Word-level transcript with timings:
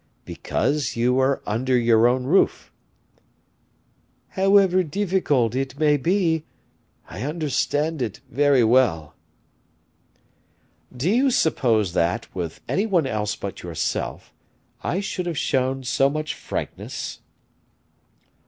"Because 0.25 0.95
you 0.95 1.19
are 1.19 1.43
under 1.45 1.77
your 1.77 2.07
own 2.07 2.23
roof." 2.23 2.71
"However 4.29 4.81
difficult 4.81 5.53
it 5.53 5.77
may 5.77 5.95
be, 5.95 6.43
I 7.07 7.21
understand 7.21 8.01
it 8.01 8.19
very 8.27 8.63
well." 8.63 9.13
"Do 10.91 11.07
you 11.11 11.29
suppose 11.29 11.93
that, 11.93 12.33
with 12.33 12.61
any 12.67 12.87
one 12.87 13.05
else 13.05 13.35
but 13.35 13.61
yourself, 13.61 14.33
I 14.81 15.01
should 15.01 15.27
have 15.27 15.37
shown 15.37 15.83
so 15.83 16.09
much 16.09 16.33
frankness?" 16.33 17.19